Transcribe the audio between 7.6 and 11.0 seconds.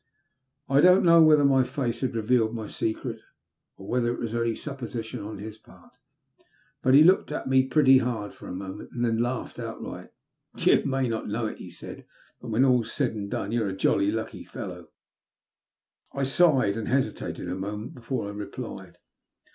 pretty hard for a moment, and then laughed outright.'' Tou